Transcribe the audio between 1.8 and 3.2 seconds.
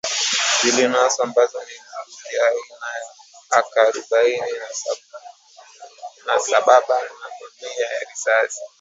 bunduki aina ya